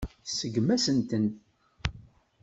[0.25, 1.25] Tseggem-asent-ten.